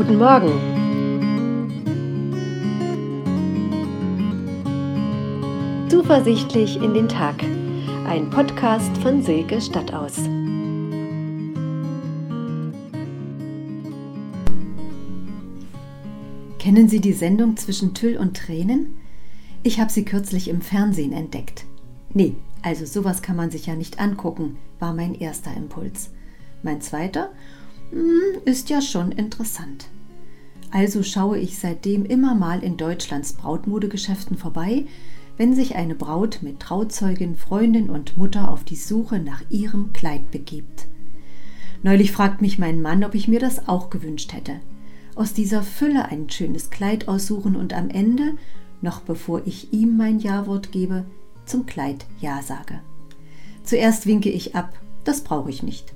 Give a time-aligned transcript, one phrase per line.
[0.00, 0.50] Guten Morgen.
[5.90, 7.44] Zuversichtlich in den Tag.
[8.06, 10.16] Ein Podcast von Silke Stadtaus.
[16.58, 18.96] Kennen Sie die Sendung zwischen Tüll und Tränen?
[19.62, 21.66] Ich habe sie kürzlich im Fernsehen entdeckt.
[22.14, 26.08] Nee, also sowas kann man sich ja nicht angucken, war mein erster Impuls.
[26.62, 27.32] Mein zweiter,
[28.44, 29.88] ist ja schon interessant.
[30.70, 34.86] Also schaue ich seitdem immer mal in Deutschlands Brautmodegeschäften vorbei,
[35.36, 40.30] wenn sich eine Braut mit Trauzeugin, Freundin und Mutter auf die Suche nach ihrem Kleid
[40.30, 40.86] begibt.
[41.82, 44.60] Neulich fragt mich mein Mann, ob ich mir das auch gewünscht hätte.
[45.16, 48.34] Aus dieser Fülle ein schönes Kleid aussuchen und am Ende,
[48.82, 51.06] noch bevor ich ihm mein Ja-Wort gebe,
[51.46, 52.80] zum Kleid Ja sage.
[53.64, 54.72] Zuerst winke ich ab,
[55.04, 55.94] das brauche ich nicht.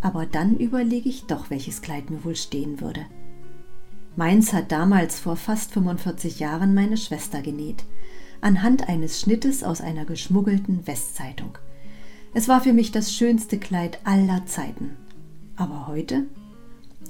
[0.00, 3.06] Aber dann überlege ich doch, welches Kleid mir wohl stehen würde.
[4.16, 7.84] Meins hat damals vor fast 45 Jahren meine Schwester genäht,
[8.40, 11.58] anhand eines Schnittes aus einer geschmuggelten Westzeitung.
[12.34, 14.96] Es war für mich das schönste Kleid aller Zeiten.
[15.56, 16.26] Aber heute?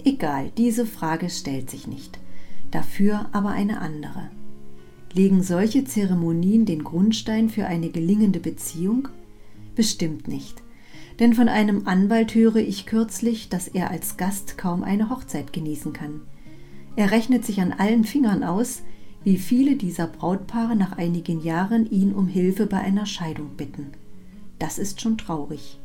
[0.05, 2.19] Egal, diese Frage stellt sich nicht.
[2.71, 4.31] Dafür aber eine andere.
[5.13, 9.09] Legen solche Zeremonien den Grundstein für eine gelingende Beziehung?
[9.75, 10.63] Bestimmt nicht.
[11.19, 15.93] Denn von einem Anwalt höre ich kürzlich, dass er als Gast kaum eine Hochzeit genießen
[15.93, 16.21] kann.
[16.97, 18.83] Er rechnet sich an allen Fingern aus,
[19.25, 23.93] wie viele dieser Brautpaare nach einigen Jahren ihn um Hilfe bei einer Scheidung bitten.
[24.59, 25.79] Das ist schon traurig.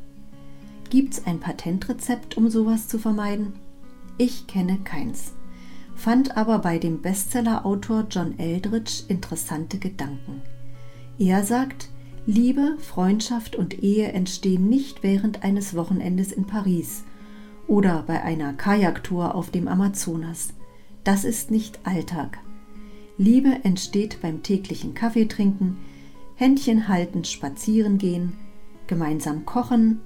[0.90, 3.54] Gibt's ein Patentrezept, um sowas zu vermeiden?
[4.18, 5.34] Ich kenne keins
[5.96, 10.42] fand aber bei dem Bestsellerautor John Eldridge interessante Gedanken.
[11.18, 11.90] Er sagt,
[12.26, 17.04] Liebe, Freundschaft und Ehe entstehen nicht während eines Wochenendes in Paris
[17.68, 20.54] oder bei einer Kajaktour auf dem Amazonas.
[21.04, 22.40] Das ist nicht Alltag.
[23.18, 25.76] Liebe entsteht beim täglichen Kaffeetrinken,
[26.36, 28.32] Händchen haltend spazieren gehen,
[28.88, 30.00] gemeinsam kochen,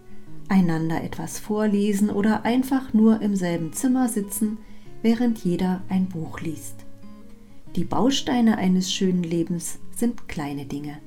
[0.49, 4.57] einander etwas vorlesen oder einfach nur im selben Zimmer sitzen,
[5.03, 6.85] während jeder ein Buch liest.
[7.75, 10.97] Die Bausteine eines schönen Lebens sind kleine Dinge.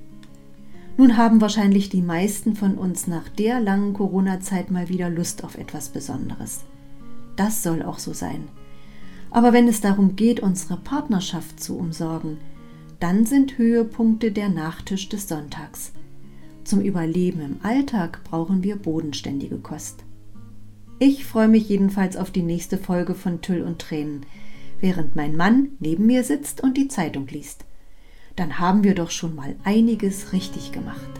[0.97, 5.57] Nun haben wahrscheinlich die meisten von uns nach der langen Corona-Zeit mal wieder Lust auf
[5.57, 6.61] etwas Besonderes.
[7.37, 8.49] Das soll auch so sein.
[9.31, 12.39] Aber wenn es darum geht, unsere Partnerschaft zu umsorgen,
[12.99, 15.93] dann sind Höhepunkte der Nachtisch des Sonntags.
[16.65, 20.05] Zum Überleben im Alltag brauchen wir bodenständige Kost.
[20.99, 24.27] Ich freue mich jedenfalls auf die nächste Folge von Tüll und Tränen,
[24.81, 27.65] während mein Mann neben mir sitzt und die Zeitung liest.
[28.41, 31.20] Dann haben wir doch schon mal einiges richtig gemacht.